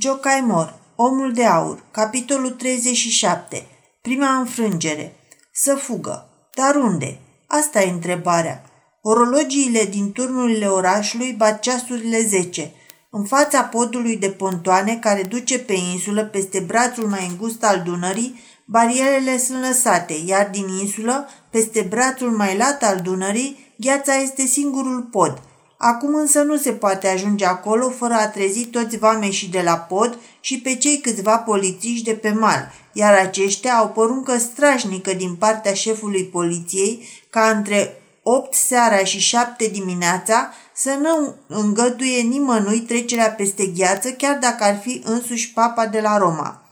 [0.00, 3.66] Jocaimor, Omul de Aur, capitolul 37,
[4.02, 5.16] prima înfrângere.
[5.52, 6.28] Să fugă.
[6.54, 7.18] Dar unde?
[7.46, 8.62] Asta e întrebarea.
[9.02, 12.72] Orologiile din turnurile orașului bat ceasurile 10.
[13.10, 18.40] În fața podului de pontoane care duce pe insulă peste brațul mai îngust al Dunării,
[18.66, 25.02] barierele sunt lăsate, iar din insulă, peste brațul mai lat al Dunării, gheața este singurul
[25.02, 25.42] pod–
[25.80, 30.18] Acum însă nu se poate ajunge acolo fără a trezi toți vameșii de la pod
[30.40, 35.72] și pe cei câțiva polițiști de pe mal, iar aceștia au poruncă strașnică din partea
[35.74, 43.66] șefului poliției ca între 8 seara și 7 dimineața să nu îngăduie nimănui trecerea peste
[43.66, 46.62] gheață, chiar dacă ar fi însuși papa de la Roma.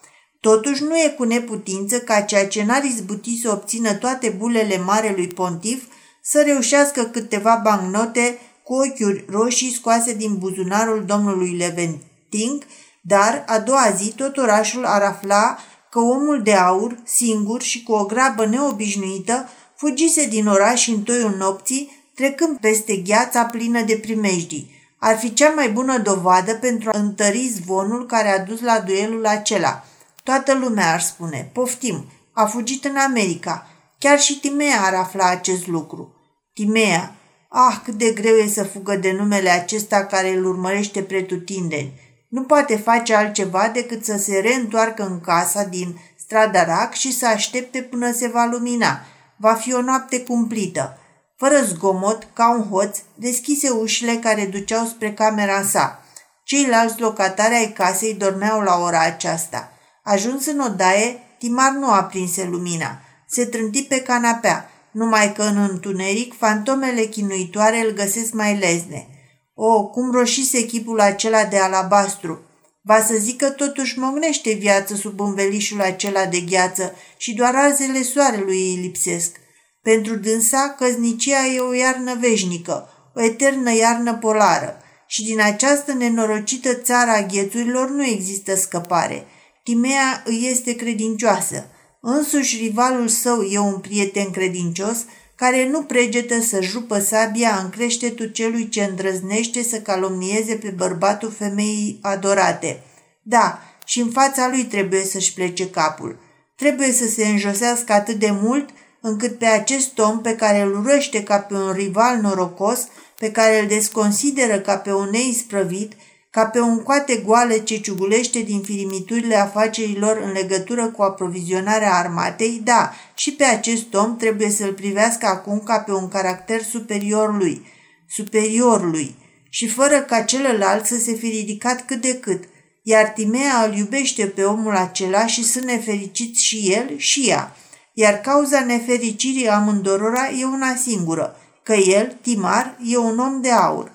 [0.41, 5.27] Totuși nu e cu neputință ca ceea ce n-ar izbuti să obțină toate bulele marelui
[5.27, 5.85] pontif
[6.23, 12.65] să reușească câteva bancnote cu ochiuri roșii scoase din buzunarul domnului Leventing,
[13.03, 15.59] dar a doua zi tot orașul ar afla
[15.91, 21.35] că omul de aur, singur și cu o grabă neobișnuită, fugise din oraș în toiul
[21.39, 24.71] nopții, trecând peste gheața plină de primejdii.
[24.99, 29.27] Ar fi cea mai bună dovadă pentru a întări zvonul care a dus la duelul
[29.27, 29.85] acela.
[30.23, 33.67] Toată lumea ar spune, poftim, a fugit în America.
[33.99, 36.15] Chiar și Timea ar afla acest lucru.
[36.55, 37.15] Timea,
[37.59, 42.01] Ah, cât de greu e să fugă de numele acesta care îl urmărește pretutindeni.
[42.29, 47.27] Nu poate face altceva decât să se reîntoarcă în casa din strada Rac și să
[47.27, 49.01] aștepte până se va lumina.
[49.37, 50.99] Va fi o noapte cumplită.
[51.37, 56.05] Fără zgomot, ca un hoț, deschise ușile care duceau spre camera sa.
[56.45, 59.73] Ceilalți locatari ai casei dormeau la ora aceasta.
[60.03, 63.01] Ajuns în odaie, Timar nu aprinse lumina.
[63.29, 69.07] Se trânti pe canapea numai că în întuneric fantomele chinuitoare îl găsesc mai lezne.
[69.55, 72.41] O, cum roșise echipul acela de alabastru!
[72.83, 78.57] Va să zică totuși mognește viață sub învelișul acela de gheață și doar arzele soarelui
[78.57, 79.37] îi lipsesc.
[79.83, 86.75] Pentru dânsa, căznicia e o iarnă veșnică, o eternă iarnă polară și din această nenorocită
[86.75, 89.27] țară a ghețurilor nu există scăpare.
[89.63, 91.67] Timea îi este credincioasă–
[92.09, 98.27] Însuși rivalul său e un prieten credincios care nu pregetă să jupă sabia în creștetul
[98.27, 102.83] celui ce îndrăznește să calomnieze pe bărbatul femeii adorate.
[103.23, 106.19] Da, și în fața lui trebuie să-și plece capul.
[106.57, 108.69] Trebuie să se înjosească atât de mult
[109.01, 112.87] încât pe acest om pe care îl urăște ca pe un rival norocos,
[113.19, 115.93] pe care îl desconsideră ca pe un neisprăvit,
[116.37, 122.61] ca pe un coate goale ce ciugulește din firimiturile afacerilor în legătură cu aprovizionarea armatei,
[122.65, 127.67] da, și pe acest om trebuie să-l privească acum ca pe un caracter superior lui,
[128.09, 129.17] superior lui,
[129.49, 132.45] și fără ca celălalt să se fi ridicat cât de cât,
[132.83, 137.57] iar Timea îl iubește pe omul acela și sunt nefericiți și el și ea,
[137.93, 143.95] iar cauza nefericirii amândorora e una singură, că el, Timar, e un om de aur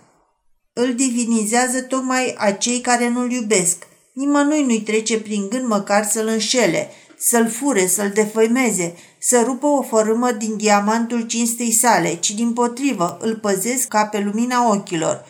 [0.82, 3.88] îl divinizează tocmai acei care nu-l iubesc.
[4.14, 9.82] Nimănui nu-i trece prin gând măcar să-l înșele, să-l fure, să-l defăimeze, să rupă o
[9.82, 15.26] fărâmă din diamantul cinstei sale, ci din potrivă îl păzesc ca pe lumina ochilor.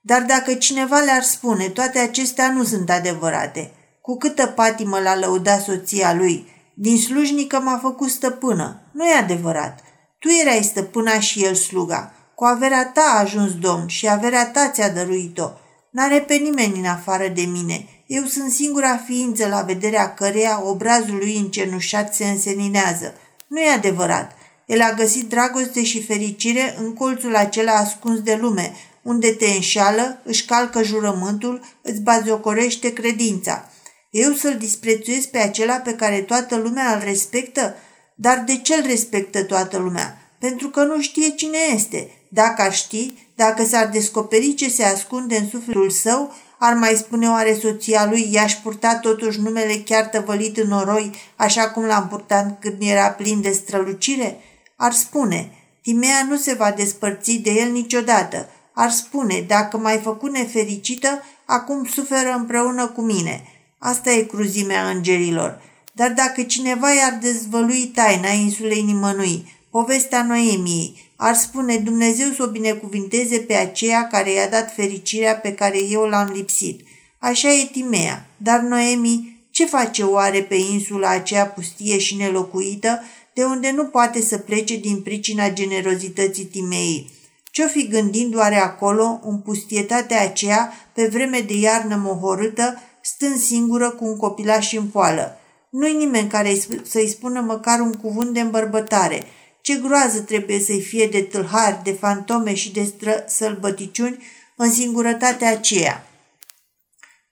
[0.00, 3.72] Dar dacă cineva le-ar spune, toate acestea nu sunt adevărate.
[4.00, 8.82] Cu câtă patimă l-a lăudat soția lui, din slujnică m-a făcut stăpână.
[8.92, 9.80] Nu e adevărat.
[10.18, 12.12] Tu erai stăpâna și el sluga.
[12.34, 15.50] Cu averea ta a ajuns domn și averea ta ți-a dăruit-o.
[15.90, 17.86] N-are pe nimeni în afară de mine.
[18.06, 23.14] Eu sunt singura ființă la vederea căreia obrazul lui încenușat se înseninează.
[23.46, 24.36] Nu e adevărat.
[24.66, 28.72] El a găsit dragoste și fericire în colțul acela ascuns de lume,
[29.02, 33.70] unde te înșală, își calcă jurământul, îți baziocorește credința.
[34.10, 37.74] Eu să-l disprețuiesc pe acela pe care toată lumea îl respectă?
[38.14, 40.32] Dar de ce îl respectă toată lumea?
[40.38, 42.10] Pentru că nu știe cine este.
[42.34, 47.28] Dacă ar ști, dacă s-ar descoperi ce se ascunde în sufletul său, ar mai spune
[47.28, 52.60] oare soția lui, i-aș purta totuși numele chiar tăvălit în noroi, așa cum l-am purtat
[52.60, 54.40] când era plin de strălucire?
[54.76, 55.50] Ar spune,
[55.82, 58.48] Timea nu se va despărți de el niciodată.
[58.74, 63.42] Ar spune, dacă m-ai făcut nefericită, acum suferă împreună cu mine.
[63.78, 65.60] Asta e cruzimea îngerilor.
[65.92, 72.50] Dar dacă cineva i-ar dezvălui taina insulei nimănui, povestea Noemiei, ar spune Dumnezeu să o
[72.50, 76.80] binecuvinteze pe aceea care i-a dat fericirea pe care eu l-am lipsit.
[77.18, 83.02] Așa e Timea, dar Noemi ce face oare pe insula aceea pustie și nelocuită,
[83.34, 87.10] de unde nu poate să plece din pricina generozității Timeei?
[87.50, 93.90] Ce-o fi gândind oare acolo, în pustietatea aceea, pe vreme de iarnă mohorâtă, stând singură
[93.90, 95.36] cu un copilaș în poală.
[95.70, 99.24] Nu-i nimeni care să-i spună măcar un cuvânt de îmbărbătare.
[99.62, 104.24] Ce groază trebuie să-i fie de tâlhari, de fantome și de stră- sălbăticiuni
[104.56, 106.06] în singurătatea aceea.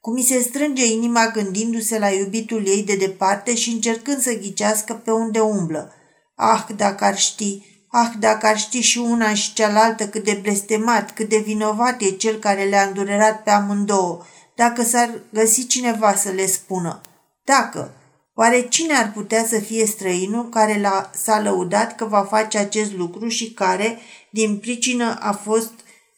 [0.00, 4.94] Cum mi se strânge inima gândindu-se la iubitul ei de departe și încercând să ghicească
[4.94, 5.92] pe unde umblă.
[6.34, 11.14] Ah, dacă ar ști, ah, dacă ar ști și una și cealaltă cât de blestemat,
[11.14, 14.22] cât de vinovat e cel care le-a îndurerat pe amândouă,
[14.56, 17.00] dacă s-ar găsi cineva să le spună.
[17.44, 17.94] Dacă,
[18.40, 22.92] Oare cine ar putea să fie străinul care l-a, s-a lăudat că va face acest
[22.92, 23.98] lucru și care,
[24.30, 25.72] din pricină, a fost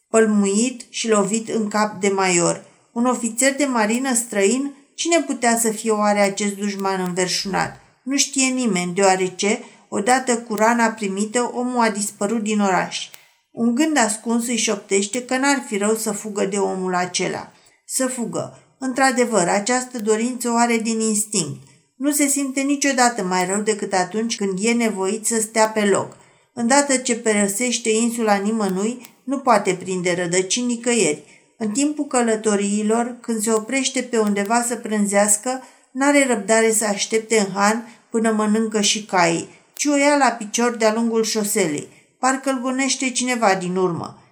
[0.09, 2.65] pălmuit și lovit în cap de major?
[2.93, 4.75] Un ofițer de marină străin?
[4.95, 7.81] Cine putea să fie oare acest dușman înverșunat?
[8.03, 13.09] Nu știe nimeni, deoarece, odată cu rana primită, omul a dispărut din oraș.
[13.51, 17.53] Un gând ascuns îi șoptește că n-ar fi rău să fugă de omul acela.
[17.87, 18.59] Să fugă.
[18.79, 21.71] Într-adevăr, această dorință o are din instinct.
[22.03, 26.17] Nu se simte niciodată mai rău decât atunci când e nevoit să stea pe loc.
[26.53, 31.23] Îndată ce părăsește insula nimănui, nu poate prinde rădăcini nicăieri.
[31.59, 35.63] În timpul călătoriilor, când se oprește pe undeva să prânzească,
[35.93, 40.77] n-are răbdare să aștepte în han până mănâncă și caii, ci o ia la picior
[40.77, 41.89] de-a lungul șoselei.
[42.19, 44.23] Parcă îl gonește cineva din urmă.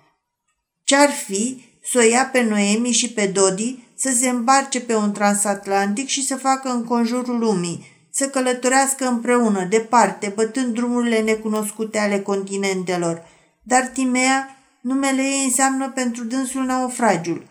[0.85, 5.13] Ce-ar fi să o ia pe Noemi și pe Dodi să se îmbarce pe un
[5.13, 12.21] transatlantic și să facă în conjurul lumii, să călătorească împreună, departe, bătând drumurile necunoscute ale
[12.21, 13.23] continentelor.
[13.63, 17.47] Dar Timea, numele ei înseamnă pentru dânsul naufragiul.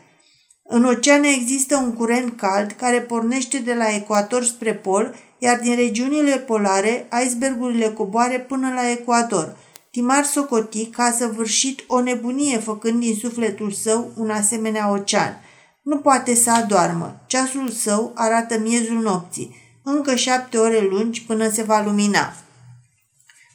[0.63, 5.75] În ocean există un curent cald care pornește de la ecuator spre pol, iar din
[5.75, 9.57] regiunile polare, icebergurile coboare până la ecuator.
[9.91, 15.41] Timar socoti că a săvârșit o nebunie făcând din sufletul său un asemenea ocean–
[15.89, 17.21] nu poate să adoarmă.
[17.27, 19.55] Ceasul său arată miezul nopții.
[19.83, 22.33] Încă șapte ore lungi până se va lumina.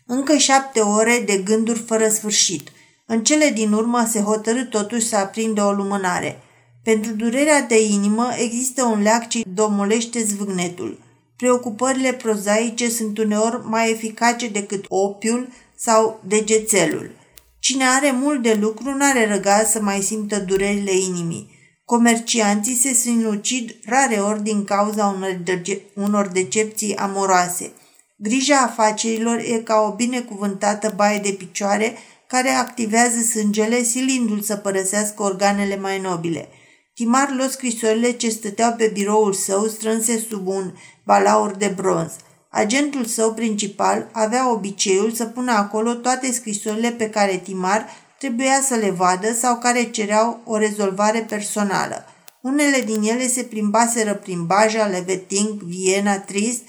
[0.07, 2.69] Încă șapte ore de gânduri fără sfârșit.
[3.07, 6.41] În cele din urmă se hotărâ totuși să aprinde o lumânare.
[6.83, 10.99] Pentru durerea de inimă există un leac ce domolește zvâgnetul.
[11.37, 17.11] Preocupările prozaice sunt uneori mai eficace decât opiul sau degețelul.
[17.59, 21.54] Cine are mult de lucru n-are răgaz să mai simtă durerile inimii.
[21.85, 27.73] Comercianții se sinucid rare ori din cauza unor, dece- unor decepții amoroase.
[28.17, 31.97] Grija afacerilor e ca o binecuvântată baie de picioare
[32.27, 36.49] care activează sângele, silindu-l să părăsească organele mai nobile.
[36.95, 40.73] Timar luă scrisorile ce stăteau pe biroul său strânse sub un
[41.05, 42.13] balaur de bronz.
[42.51, 47.87] Agentul său principal avea obiceiul să pună acolo toate scrisorile pe care Timar
[48.25, 52.05] trebuia să le vadă sau care cereau o rezolvare personală.
[52.41, 56.63] Unele din ele se plimbaseră prin Baja, Leveting, Viena, Trist,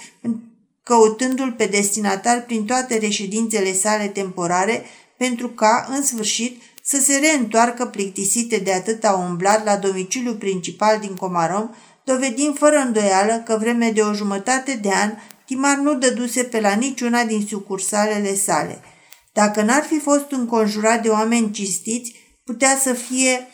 [0.84, 4.86] căutându-l pe destinatar prin toate reședințele sale temporare,
[5.18, 11.16] pentru ca, în sfârșit, să se reîntoarcă plictisite de atâta umblat la domiciliul principal din
[11.16, 11.70] Comarom,
[12.04, 15.12] dovedind fără îndoială că vreme de o jumătate de an
[15.46, 18.80] Timar nu dăduse pe la niciuna din sucursalele sale–
[19.36, 23.48] dacă n-ar fi fost înconjurat de oameni cistiți, putea să fie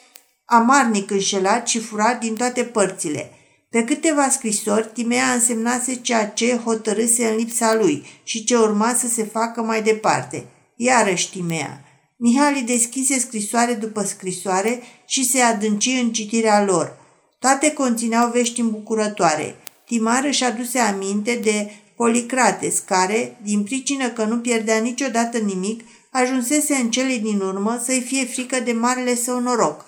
[0.45, 3.31] amarnic înșelat și furat din toate părțile.
[3.69, 9.07] Pe câteva scrisori, Timea însemnase ceea ce hotărâse în lipsa lui și ce urma să
[9.07, 10.45] se facă mai departe.
[10.75, 11.83] Iarăși Timea.
[12.17, 16.97] Mihali deschise scrisoare după scrisoare și se adânci în citirea lor.
[17.39, 19.55] Toate conțineau vești îmbucurătoare.
[19.85, 21.71] Timar își aduse aminte de
[22.01, 28.01] Policrates, care, din pricină că nu pierdea niciodată nimic, ajunsese în cele din urmă să-i
[28.01, 29.86] fie frică de marele său noroc.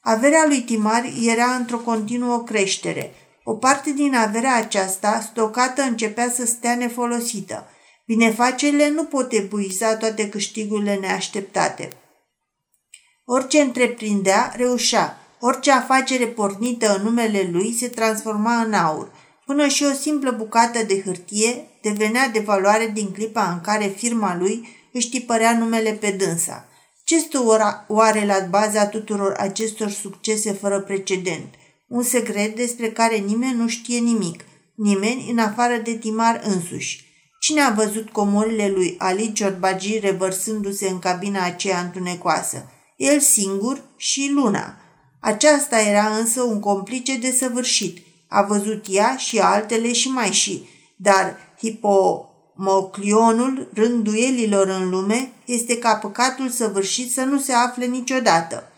[0.00, 3.14] Averea lui Timar era într-o continuă creștere.
[3.44, 7.68] O parte din averea aceasta, stocată, începea să stea nefolosită.
[8.06, 11.92] Binefacerile nu pot epuiza toate câștigurile neașteptate.
[13.24, 15.18] Orice întreprindea, reușea.
[15.40, 19.10] Orice afacere pornită în numele lui se transforma în aur–
[19.46, 24.36] Până și o simplă bucată de hârtie devenea de valoare din clipa în care firma
[24.36, 26.68] lui își tipărea numele pe dânsa.
[27.04, 27.42] Ce stă
[27.88, 31.54] oare la baza tuturor acestor succese fără precedent?
[31.88, 37.04] Un secret despre care nimeni nu știe nimic, nimeni în afară de Timar însuși.
[37.40, 42.70] Cine a văzut comorile lui Ali Ciorbagi revărsându-se în cabina aceea întunecoasă?
[42.96, 44.76] El singur și Luna.
[45.20, 51.36] Aceasta era însă un complice desăvârșit, a văzut ea și altele și mai și, dar
[51.58, 58.70] hipomoclionul rânduielilor în lume este ca păcatul săvârșit să nu se afle niciodată.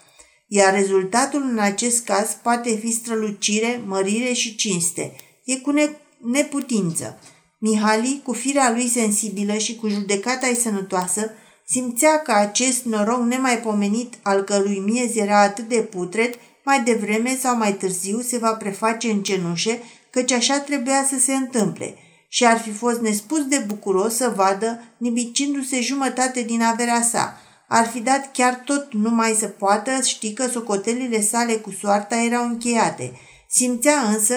[0.50, 5.16] iar rezultatul în acest caz poate fi strălucire, mărire și cinste.
[5.44, 7.18] E cu ne- neputință.
[7.58, 11.30] Mihali, cu firea lui sensibilă și cu judecata ei sănătoasă,
[11.66, 16.34] simțea că acest noroc nemaipomenit al cărui miez era atât de putred,
[16.68, 21.34] mai devreme sau mai târziu se va preface în cenușe, căci așa trebuia să se
[21.34, 21.94] întâmple–
[22.28, 27.36] și ar fi fost nespus de bucuros să vadă nimicindu-se jumătate din averea sa.
[27.68, 32.44] Ar fi dat chiar tot numai să poată ști că socotelile sale cu soarta erau
[32.44, 33.12] încheiate.
[33.50, 34.34] Simțea însă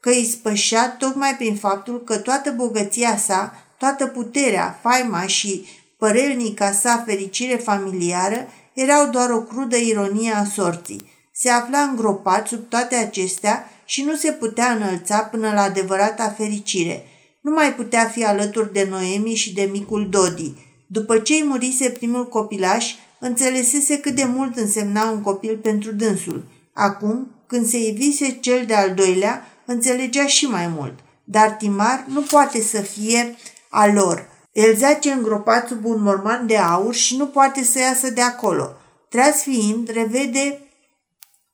[0.00, 5.66] că îi spășea tocmai prin faptul că toată bogăția sa, toată puterea, faima și
[5.98, 11.10] părelnica sa fericire familiară erau doar o crudă ironie a sorții.
[11.34, 17.04] Se afla îngropat sub toate acestea și nu se putea înălța până la adevărata fericire–
[17.42, 20.54] nu mai putea fi alături de Noemi și de micul Dodi.
[20.86, 26.44] După ce îi murise primul copilaș, înțelesese cât de mult însemna un copil pentru dânsul.
[26.72, 30.98] Acum, când se ivise cel de-al doilea, înțelegea și mai mult.
[31.24, 33.36] Dar Timar nu poate să fie
[33.68, 34.28] a lor.
[34.52, 38.72] El zace îngropat sub un morman de aur și nu poate să iasă de acolo.
[39.08, 40.58] Treaz fiind, revede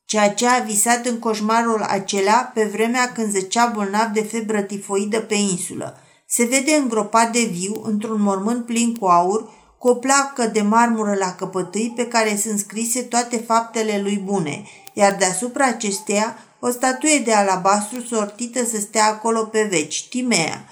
[0.09, 5.21] ceea ce a visat în coșmarul acela pe vremea când zăcea bolnav de febră tifoidă
[5.21, 6.01] pe insulă.
[6.27, 11.15] Se vede îngropat de viu într-un mormânt plin cu aur, cu o placă de marmură
[11.19, 17.19] la căpătâi pe care sunt scrise toate faptele lui bune, iar deasupra acesteia o statuie
[17.19, 20.65] de alabastru sortită să stea acolo pe veci, Timea.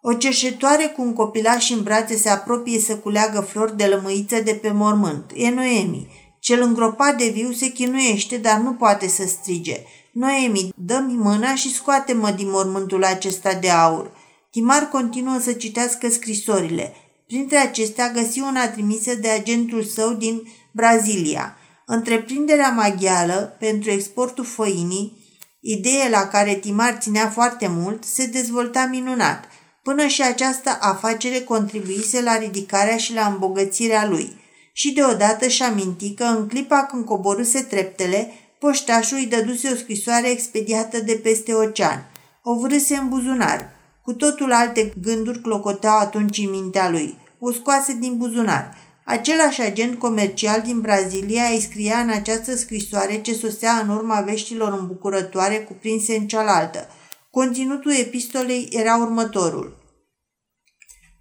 [0.00, 4.52] O cerșetoare cu un copilaș în brațe se apropie să culeagă flori de lămâiță de
[4.52, 5.30] pe mormânt.
[5.34, 6.23] E Noemi.
[6.44, 9.76] Cel îngropat de viu se chinuiește, dar nu poate să strige.
[10.12, 14.10] Noemi, dă-mi mâna și scoate-mă din mormântul acesta de aur.
[14.50, 16.94] Timar continuă să citească scrisorile.
[17.26, 21.56] Printre acestea găsi una trimisă de agentul său din Brazilia.
[21.86, 25.12] Întreprinderea maghială pentru exportul făinii,
[25.60, 29.44] idee la care Timar ținea foarte mult, se dezvolta minunat.
[29.82, 34.36] Până și această afacere contribuise la ridicarea și la îmbogățirea lui–
[34.76, 40.30] și deodată și aminti că în clipa când coborâse treptele, poștașul îi dăduse o scrisoare
[40.30, 42.10] expediată de peste ocean.
[42.42, 43.70] O vrâse în buzunar.
[44.02, 47.18] Cu totul alte gânduri clocoteau atunci în mintea lui.
[47.38, 48.76] O scoase din buzunar.
[49.04, 54.78] Același agent comercial din Brazilia îi scria în această scrisoare ce sosea în urma veștilor
[54.78, 56.88] îmbucurătoare cuprinse în cealaltă.
[57.30, 59.82] Conținutul epistolei era următorul.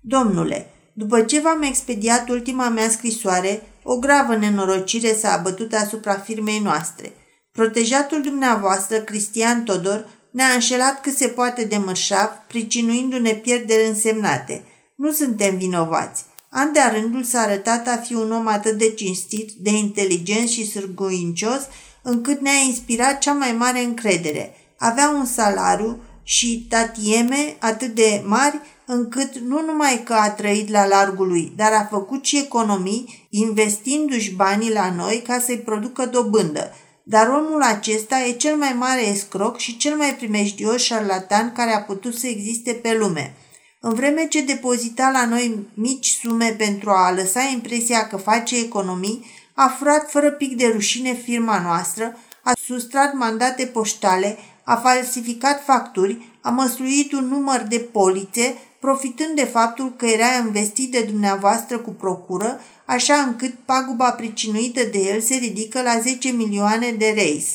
[0.01, 6.59] Domnule, după ce v-am expediat ultima mea scrisoare, o gravă nenorocire s-a abătut asupra firmei
[6.59, 7.13] noastre.
[7.51, 14.63] Protejatul dumneavoastră, Cristian Todor, ne-a înșelat cât se poate de mărșav, pricinuindu-ne pierderi însemnate.
[14.95, 16.23] Nu suntem vinovați.
[16.49, 20.71] An de rândul s-a arătat a fi un om atât de cinstit, de inteligent și
[20.71, 21.61] sârguincios,
[22.01, 24.55] încât ne-a inspirat cea mai mare încredere.
[24.77, 30.87] Avea un salariu și tatieme atât de mari încât nu numai că a trăit la
[30.87, 36.75] largul lui, dar a făcut și economii, investindu-și banii la noi ca să-i producă dobândă.
[37.03, 41.81] Dar omul acesta e cel mai mare escroc și cel mai primejdios șarlatan care a
[41.81, 43.35] putut să existe pe lume.
[43.79, 49.25] În vreme ce depozita la noi mici sume pentru a lăsa impresia că face economii,
[49.53, 56.37] a furat fără pic de rușine firma noastră, a sustrat mandate poștale, a falsificat facturi,
[56.41, 61.89] a măsluit un număr de polițe, profitând de faptul că era investit de dumneavoastră cu
[61.89, 67.47] procură, așa încât paguba pricinuită de el se ridică la 10 milioane de reis.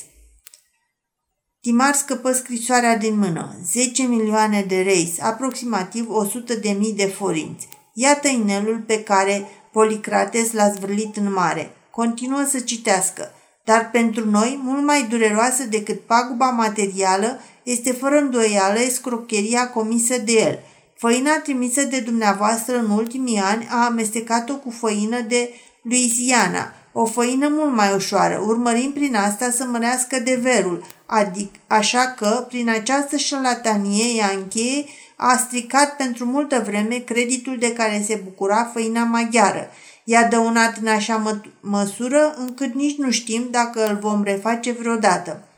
[1.60, 3.56] Timar scăpă scrisoarea din mână.
[3.64, 7.68] 10 milioane de reis, aproximativ 100 de mii de forinți.
[7.92, 11.70] Iată inelul pe care Policrates l-a zvârlit în mare.
[11.90, 13.32] Continuă să citească.
[13.68, 20.32] Dar pentru noi, mult mai dureroasă decât paguba materială, este fără îndoială escrocheria comisă de
[20.32, 20.58] el–
[20.98, 25.50] Făina trimisă de dumneavoastră în ultimii ani a amestecat-o cu făină de
[25.82, 32.44] Louisiana, o făină mult mai ușoară, urmărind prin asta să mărească deverul, adică așa că,
[32.48, 34.84] prin această șalatanie, ea încheie,
[35.16, 39.70] a stricat pentru multă vreme creditul de care se bucura făina maghiară.
[40.10, 45.48] I-a dăunat în așa mă- măsură încât nici nu știm dacă îl vom reface vreodată.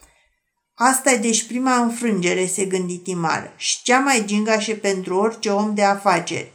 [0.74, 5.74] Asta e deci prima înfrângere, se gândi Timar, și cea mai gingașe pentru orice om
[5.74, 6.52] de afaceri.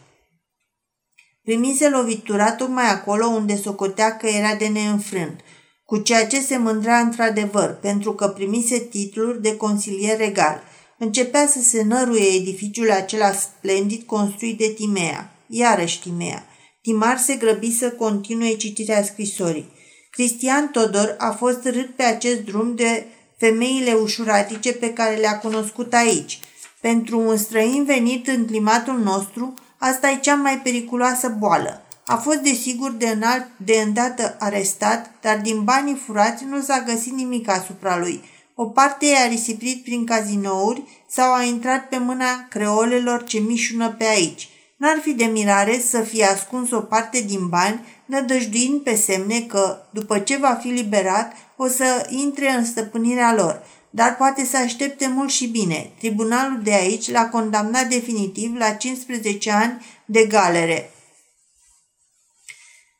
[1.43, 5.39] Primise lovitura tocmai acolo unde socotea că era de neînfrânt,
[5.85, 10.63] cu ceea ce se mândrea într-adevăr, pentru că primise titluri de consilier regal.
[10.97, 15.35] Începea să se năruie edificiul acela splendid construit de Timea.
[15.47, 16.45] Iarăși Timea.
[16.85, 19.71] Timar se grăbi să continue citirea scrisorii.
[20.09, 23.05] Cristian Todor a fost râd pe acest drum de
[23.37, 26.39] femeile ușuratice pe care le-a cunoscut aici.
[26.81, 31.85] Pentru un străin venit în climatul nostru, asta e cea mai periculoasă boală.
[32.05, 37.13] A fost desigur de, înalt, de îndată arestat, dar din banii furați nu s-a găsit
[37.13, 38.23] nimic asupra lui.
[38.55, 44.03] O parte i-a risipit prin cazinouri sau a intrat pe mâna creolelor ce mișună pe
[44.03, 44.49] aici.
[44.77, 49.77] N-ar fi de mirare să fie ascuns o parte din bani, nădăjduind pe semne că,
[49.89, 53.63] după ce va fi liberat, o să intre în stăpânirea lor.
[53.89, 55.91] Dar poate să aștepte mult și bine.
[55.97, 60.89] Tribunalul de aici l-a condamnat definitiv la 15 ani de galere.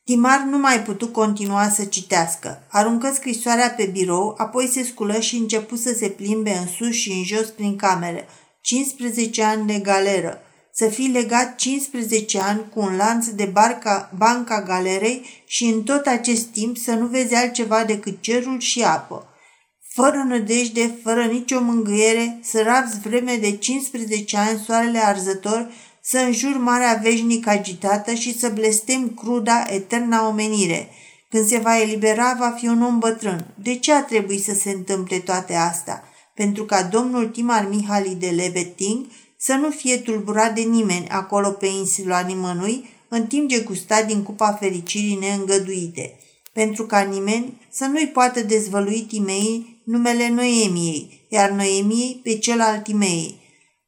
[0.04, 2.64] Timar nu mai putut continua să citească.
[2.70, 7.12] Aruncă scrisoarea pe birou, apoi se sculă și început să se plimbe în sus și
[7.12, 8.28] în jos prin camere.
[8.62, 10.45] 15 ani de galeră.
[10.78, 16.06] Să fii legat 15 ani cu un lanț de barca, banca galerei și în tot
[16.06, 19.28] acest timp să nu vezi altceva decât cerul și apă.
[19.90, 26.58] Fără nădejde, fără nicio mângâiere, să rabzi vreme de 15 ani soarele arzător să înjur
[26.58, 30.90] marea veșnic agitată și să blestem cruda, eterna omenire.
[31.30, 33.54] Când se va elibera, va fi un om bătrân.
[33.62, 36.04] De ce a trebuit să se întâmple toate astea?
[36.34, 39.06] Pentru ca domnul Timar Mihali de Lebeting
[39.38, 44.24] să nu fie tulburat de nimeni acolo pe insula nimănui, în timp ce gusta din
[44.24, 46.20] cupa fericirii neîngăduite.
[46.54, 52.80] Pentru ca nimeni să nu-i poată dezvălui Timei numele Noemiei, iar Noemiei pe cel al
[52.80, 53.44] Timei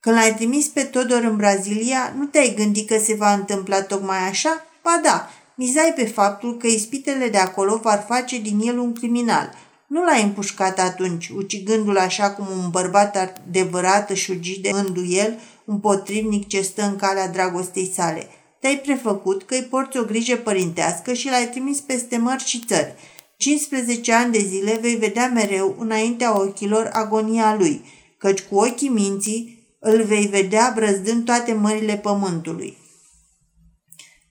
[0.08, 4.18] când l-ai trimis pe Todor în Brazilia, nu te-ai gândit că se va întâmpla tocmai
[4.18, 4.66] așa?
[4.84, 9.54] Ba da, mizai pe faptul că ispitele de acolo vor face din el un criminal.
[9.88, 15.80] Nu l-ai împușcat atunci, ucigându-l așa cum un bărbat adevărat își ugi de înduiel un
[15.80, 18.28] potrivnic ce stă în calea dragostei sale.
[18.60, 22.96] Te-ai prefăcut că îi porți o grijă părintească și l-ai trimis peste mări și țări.
[23.38, 27.86] 15 ani de zile vei vedea mereu înaintea ochilor agonia lui,
[28.18, 32.78] căci cu ochii minții îl vei vedea brăzdând toate mările pământului.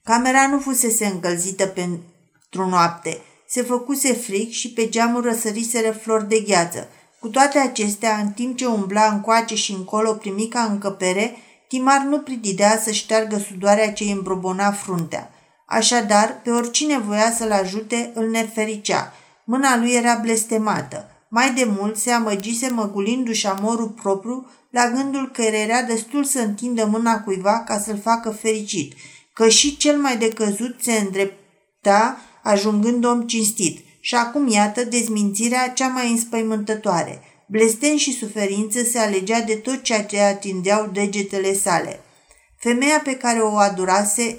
[0.03, 3.17] Camera nu fusese încălzită pentru noapte.
[3.49, 6.87] Se făcuse fric și pe geamul răsăriseră flori de gheață.
[7.19, 12.79] Cu toate acestea, în timp ce umbla încoace și încolo primica încăpere, Timar nu prididea
[12.83, 15.31] să șteargă sudoarea ce îi îmbrobona fruntea.
[15.65, 19.13] Așadar, pe oricine voia să-l ajute, îl nefericea.
[19.45, 21.09] Mâna lui era blestemată.
[21.29, 26.85] Mai de mult se amăgise măgulindu-și amorul propriu la gândul că era destul să întindă
[26.85, 28.93] mâna cuiva ca să-l facă fericit,
[29.33, 33.85] că și cel mai decăzut se îndrepta ajungând om cinstit.
[33.99, 37.21] Și acum iată dezmințirea cea mai înspăimântătoare.
[37.45, 41.99] Blestem și suferință se alegea de tot ceea ce atindeau degetele sale.
[42.59, 44.37] Femeia pe care o adurase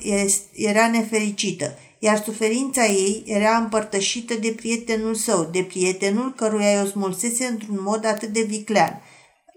[0.52, 7.44] era nefericită, iar suferința ei era împărtășită de prietenul său, de prietenul căruia o smulsese
[7.44, 9.02] într-un mod atât de viclean–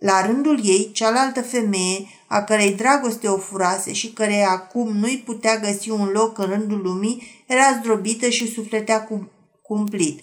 [0.02, 5.58] la rândul ei, cealaltă femeie, a cărei dragoste o furase și care acum nu-i putea
[5.58, 9.08] găsi un loc în rândul lumii, era zdrobită și sufletea
[9.62, 10.20] cumplit.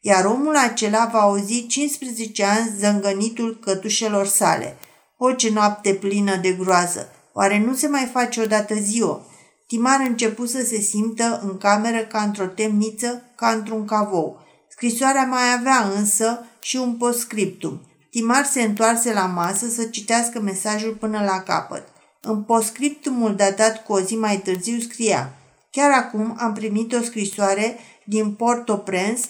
[0.00, 4.76] Iar omul acela va auzi 15 ani zângănitul cătușelor sale.
[5.16, 7.08] O, ce noapte plină de groază!
[7.32, 9.26] Oare nu se mai face odată ziua?
[9.66, 14.40] Timar început să se simtă în cameră ca într-o temniță, ca într-un cavou.
[14.68, 17.80] Scrisoarea mai avea însă și un postscriptum–
[18.14, 21.82] Timar se întoarse la masă să citească mesajul până la capăt.
[22.20, 25.32] În postscriptumul datat cu o zi mai târziu scria
[25.70, 29.20] Chiar acum am primit o scrisoare din Port-au-Prince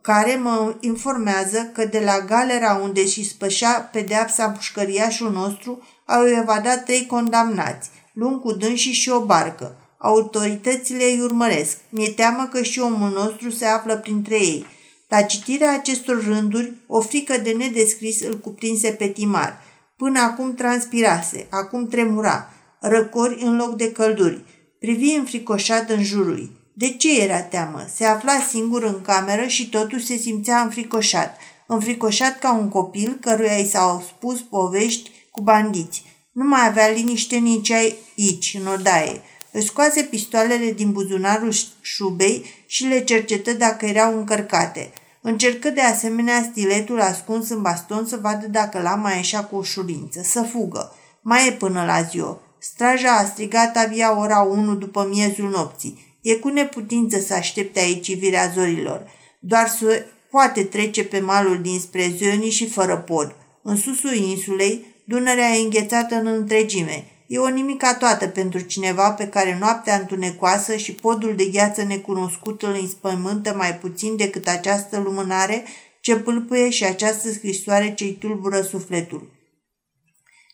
[0.00, 6.84] care mă informează că de la galera unde și spășea pedeapsa pușcăriașul nostru au evadat
[6.84, 9.76] trei condamnați, luni cu dânsii și o barcă.
[9.98, 11.76] Autoritățile îi urmăresc.
[11.88, 14.66] Mi-e teamă că și omul nostru se află printre ei.
[15.10, 19.62] La citirea acestor rânduri, o frică de nedescris îl cuprinse pe Timar.
[19.96, 24.44] Până acum transpirase, acum tremura, răcori în loc de călduri.
[24.80, 26.50] Privi înfricoșat în jurul.
[26.74, 27.86] De ce era teamă?
[27.94, 31.36] Se afla singur în cameră și totul se simțea înfricoșat.
[31.66, 36.04] Înfricoșat ca un copil căruia i s-au spus povești cu bandiți.
[36.32, 39.20] Nu mai avea liniște nici aici, în odaie.
[39.52, 44.92] Își scoase pistoalele din buzunarul șubei și le cercetă dacă erau încărcate.
[45.22, 50.42] Încercă de asemenea stiletul ascuns în baston să vadă dacă lama ieșea cu ușurință, să
[50.42, 50.92] fugă.
[51.20, 52.40] Mai e până la ziua.
[52.58, 56.18] Straja a strigat abia ora 1 după miezul nopții.
[56.20, 59.06] E cu neputință să aștepte aici ivirea zorilor.
[59.38, 63.34] Doar să poate trece pe malul dinspre Zioni și fără pod.
[63.62, 69.28] În susul insulei, Dunărea e înghețată în întregime, E o nimica toată pentru cineva pe
[69.28, 75.64] care noaptea întunecoasă și podul de gheață necunoscut îl înspăimântă mai puțin decât această lumânare
[76.00, 79.30] ce pâlpâie și această scrisoare ce-i tulbură sufletul.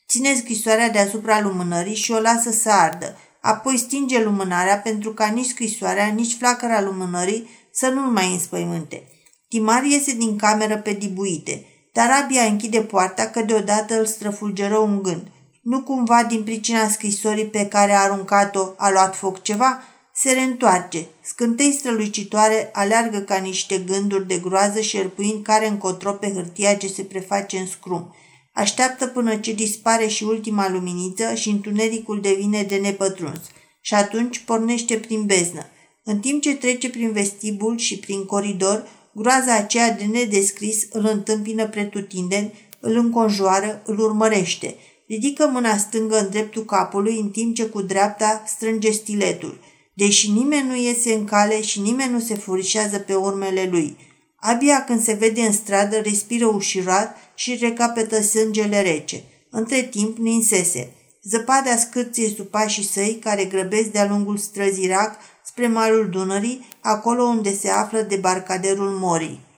[0.08, 3.16] Ține scrisoarea deasupra lumânării și o lasă să ardă.
[3.40, 9.02] Apoi stinge lumânarea pentru ca nici scrisoarea, nici flacăra lumânării să nu-l mai înspăimânte.
[9.48, 15.02] Timar iese din cameră pe dibuite, dar abia închide poarta că deodată îl străfulgeră un
[15.02, 15.26] gând.
[15.66, 19.82] Nu cumva din pricina scrisorii pe care a aruncat-o a luat foc ceva?
[20.14, 21.06] Se reîntoarce.
[21.22, 27.02] Scântei strălucitoare aleargă ca niște gânduri de groază șerpuind care încotro pe hârtia ce se
[27.02, 28.14] preface în scrum.
[28.52, 33.40] Așteaptă până ce dispare și ultima luminiță și întunericul devine de nepătruns.
[33.80, 35.66] Și atunci pornește prin beznă.
[36.04, 41.68] În timp ce trece prin vestibul și prin coridor, groaza aceea de nedescris îl întâmpină
[41.68, 44.76] pretutindeni, îl înconjoară, îl urmărește.
[45.06, 49.58] Ridică mâna stângă în dreptul capului, în timp ce cu dreapta strânge stiletul.
[49.94, 53.96] Deși nimeni nu iese în cale și nimeni nu se furișează pe urmele lui.
[54.36, 59.22] Abia când se vede în stradă, respiră ușirat și recapetă sângele rece.
[59.50, 60.90] Între timp ninsese.
[61.22, 67.22] Zăpada scârție sub pașii săi, care grăbesc de-a lungul străzii Rac spre malul Dunării, acolo
[67.22, 69.40] unde se află debarcaderul Morii.